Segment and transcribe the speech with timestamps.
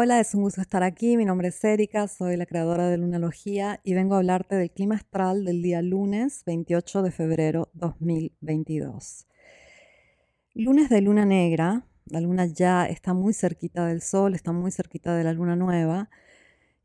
[0.00, 1.16] Hola, es un gusto estar aquí.
[1.16, 4.94] Mi nombre es Erika, soy la creadora de Lunalogía y vengo a hablarte del clima
[4.94, 9.26] astral del día lunes 28 de febrero 2022.
[10.54, 15.16] Lunes de luna negra, la luna ya está muy cerquita del sol, está muy cerquita
[15.16, 16.10] de la luna nueva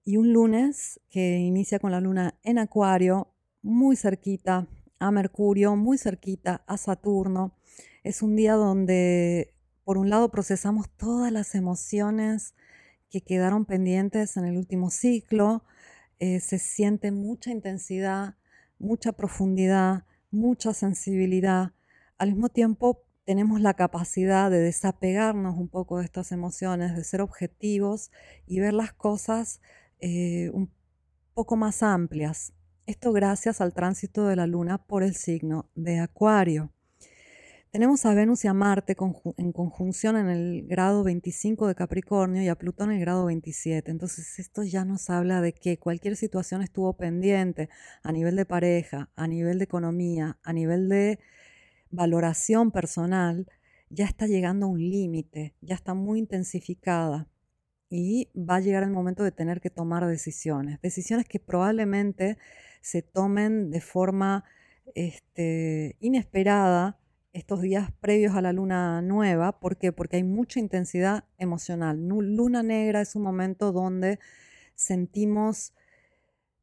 [0.04, 3.28] y un lunes que inicia con la luna en acuario,
[3.62, 4.68] muy cerquita
[4.98, 7.60] a Mercurio, muy cerquita a Saturno.
[8.04, 9.54] Es un día donde
[9.84, 12.56] por un lado procesamos todas las emociones,
[13.14, 15.64] que quedaron pendientes en el último ciclo.
[16.18, 18.38] Eh, se siente mucha intensidad,
[18.80, 21.74] mucha profundidad, mucha sensibilidad.
[22.18, 27.22] Al mismo tiempo, tenemos la capacidad de desapegarnos un poco de estas emociones, de ser
[27.22, 28.10] objetivos
[28.48, 29.62] y ver las cosas
[30.00, 30.72] eh, un
[31.36, 32.54] poco más amplias.
[32.88, 36.74] Esto gracias al tránsito de la luna por el signo de Acuario.
[37.74, 38.96] Tenemos a Venus y a Marte
[39.38, 43.90] en conjunción en el grado 25 de Capricornio y a Plutón en el grado 27.
[43.90, 47.70] Entonces esto ya nos habla de que cualquier situación estuvo pendiente
[48.04, 51.18] a nivel de pareja, a nivel de economía, a nivel de
[51.90, 53.48] valoración personal,
[53.90, 57.28] ya está llegando a un límite, ya está muy intensificada
[57.90, 60.80] y va a llegar el momento de tener que tomar decisiones.
[60.84, 62.38] Decisiones que probablemente
[62.82, 64.44] se tomen de forma
[64.94, 67.00] este, inesperada
[67.34, 69.60] estos días previos a la luna nueva.
[69.60, 69.92] ¿Por qué?
[69.92, 72.08] Porque hay mucha intensidad emocional.
[72.08, 74.20] Luna negra es un momento donde
[74.76, 75.74] sentimos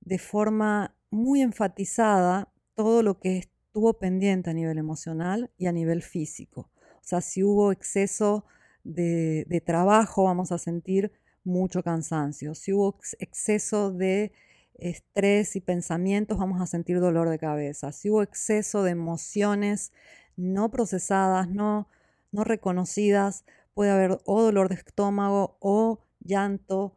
[0.00, 6.02] de forma muy enfatizada todo lo que estuvo pendiente a nivel emocional y a nivel
[6.02, 6.70] físico.
[6.96, 8.44] O sea, si hubo exceso
[8.84, 11.12] de, trabajo, vamos a sentir
[11.44, 12.54] mucho cansancio.
[12.54, 14.32] Si hubo exceso de
[14.74, 17.92] estrés y pensamientos, vamos a sentir dolor de cabeza.
[17.92, 19.92] Si hubo exceso de emociones
[20.36, 21.88] no procesadas, no,
[22.32, 23.44] no reconocidas,
[23.74, 26.96] puede haber o dolor de estómago o llanto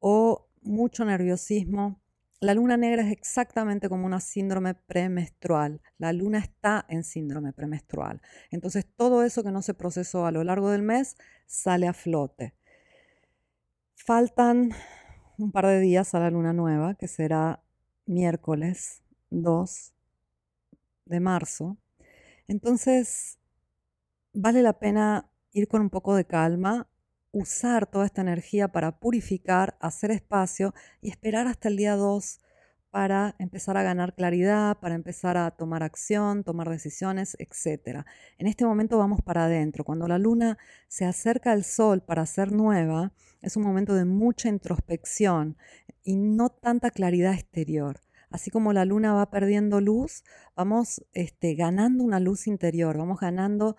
[0.00, 2.00] o mucho nerviosismo.
[2.40, 5.80] La luna negra es exactamente como una síndrome premenstrual.
[5.98, 8.20] La luna está en síndrome premenstrual.
[8.50, 11.16] Entonces todo eso que no se procesó a lo largo del mes
[11.46, 12.54] sale a flote.
[13.96, 14.70] Faltan
[15.38, 17.62] un par de días a la luna nueva, que será
[18.06, 19.92] miércoles 2
[21.06, 21.76] de marzo.
[22.48, 23.38] Entonces,
[24.32, 26.88] vale la pena ir con un poco de calma,
[27.30, 32.40] usar toda esta energía para purificar, hacer espacio y esperar hasta el día 2
[32.90, 38.06] para empezar a ganar claridad, para empezar a tomar acción, tomar decisiones, etc.
[38.38, 39.84] En este momento vamos para adentro.
[39.84, 40.56] Cuando la luna
[40.88, 45.58] se acerca al sol para ser nueva, es un momento de mucha introspección
[46.02, 48.00] y no tanta claridad exterior
[48.30, 50.24] así como la luna va perdiendo luz,
[50.54, 53.76] vamos este, ganando una luz interior, vamos ganando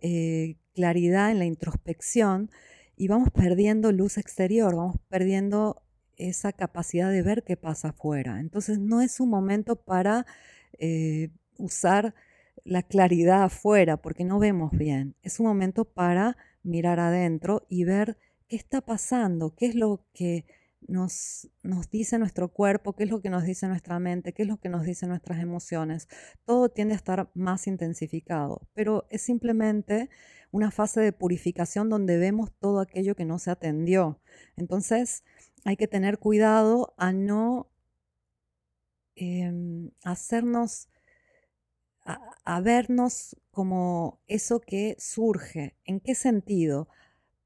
[0.00, 2.50] eh, claridad en la introspección
[2.96, 5.82] y vamos perdiendo luz exterior, vamos perdiendo
[6.16, 8.40] esa capacidad de ver qué pasa afuera.
[8.40, 10.26] Entonces no es un momento para
[10.78, 12.14] eh, usar
[12.64, 18.16] la claridad afuera porque no vemos bien, es un momento para mirar adentro y ver
[18.48, 20.44] qué está pasando, qué es lo que
[20.88, 24.48] nos, nos dice nuestro cuerpo, qué es lo que nos dice nuestra mente, qué es
[24.48, 26.08] lo que nos dicen nuestras emociones.
[26.44, 30.10] Todo tiende a estar más intensificado, pero es simplemente
[30.50, 34.20] una fase de purificación donde vemos todo aquello que no se atendió.
[34.56, 35.24] Entonces
[35.64, 37.70] hay que tener cuidado a no
[39.14, 40.88] em, hacernos,
[42.04, 45.76] a vernos como eso que surge.
[45.84, 46.88] ¿En qué sentido?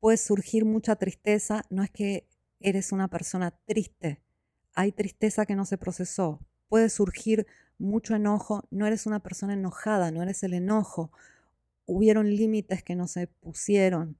[0.00, 2.26] Puede surgir mucha tristeza, no es que
[2.60, 4.20] eres una persona triste,
[4.74, 7.46] hay tristeza que no se procesó, puede surgir
[7.78, 11.10] mucho enojo, no eres una persona enojada, no eres el enojo,
[11.86, 14.16] hubieron límites que no se pusieron,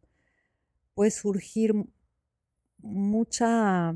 [0.94, 1.74] puede surgir
[2.78, 3.94] mucha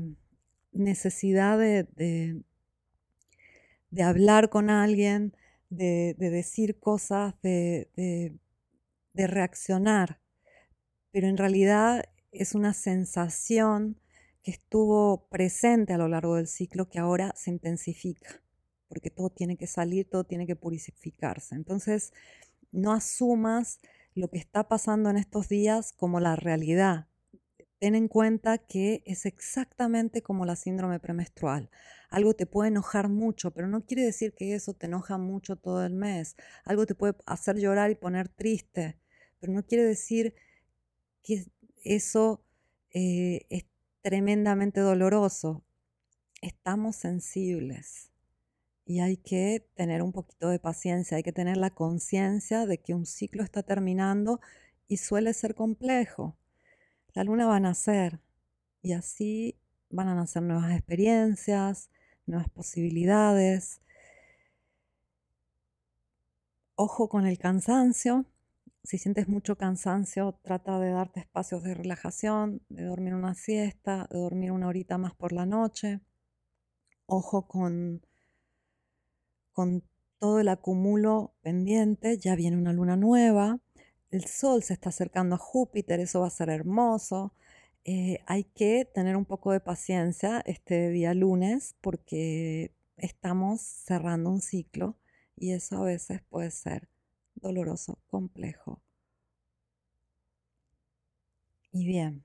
[0.71, 1.87] necesidad de,
[3.89, 5.35] de, hablar con alguien,
[5.69, 7.89] de, decir cosas, de,
[9.13, 10.19] de reaccionar,
[11.11, 14.00] pero en realidad es una sensación
[14.43, 18.41] que estuvo presente a lo largo del ciclo que ahora se intensifica,
[18.87, 21.55] porque todo tiene que salir, todo tiene que purificarse.
[21.55, 22.11] Entonces,
[22.71, 23.79] no asumas
[24.15, 27.07] lo que está pasando en estos días como la realidad.
[27.79, 31.69] Ten en cuenta que es exactamente como la síndrome premenstrual.
[32.09, 35.85] Algo te puede enojar mucho, pero no quiere decir que eso te enoja mucho todo
[35.85, 36.35] el mes.
[36.65, 38.99] Algo te puede hacer llorar y poner triste,
[39.39, 40.35] pero no quiere decir
[41.23, 41.45] que
[41.83, 42.43] eso
[42.93, 43.45] eh,
[44.01, 45.63] tremendamente doloroso.
[46.41, 48.11] Estamos sensibles
[48.85, 52.93] y hay que tener un poquito de paciencia, hay que tener la conciencia de que
[52.93, 54.39] un ciclo está terminando
[54.87, 56.35] y suele ser complejo.
[57.13, 58.19] La luna va a nacer,
[58.81, 59.57] y así
[59.89, 61.89] van a nacer nuevas experiencias,
[62.25, 63.81] nuevas posibilidades.
[66.75, 68.25] Ojo con el cansancio.
[68.83, 74.19] Si sientes mucho cansancio, trata de darte espacios de relajación, de dormir una siesta, de
[74.19, 76.01] dormir una horita más por la noche.
[77.05, 78.05] Ojo con,
[79.53, 79.83] con
[80.19, 83.59] todo el acumulo pendiente, ya viene una luna nueva,
[84.11, 87.33] el Sol se está acercando a Júpiter, eso va a ser hermoso.
[87.85, 94.41] Eh, hay que tener un poco de paciencia este día lunes porque estamos cerrando un
[94.41, 94.97] ciclo
[95.35, 96.90] y eso a veces puede ser
[97.41, 98.81] doloroso, complejo.
[101.73, 102.23] Y bien,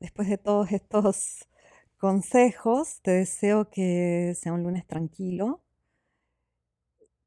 [0.00, 1.48] después de todos estos
[1.96, 5.62] consejos, te deseo que sea un lunes tranquilo,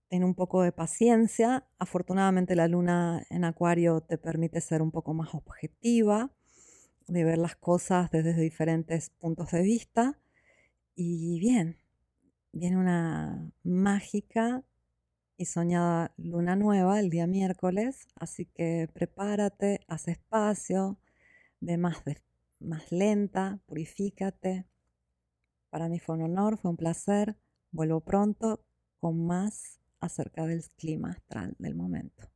[0.10, 1.66] ten un poco de paciencia.
[1.80, 6.31] Afortunadamente la luna en acuario te permite ser un poco más objetiva,
[7.08, 10.19] de ver las cosas desde diferentes puntos de vista.
[10.96, 11.78] Y bien,
[12.54, 14.63] viene una mágica
[15.38, 20.98] y soñada luna nueva el día miércoles, así que prepárate, haz espacio,
[21.60, 22.04] ve más,
[22.60, 24.66] más lenta, purifícate.
[25.70, 27.38] Para mí fue un honor, fue un placer.
[27.72, 28.66] Vuelvo pronto
[29.00, 32.35] con más acerca del clima astral del momento.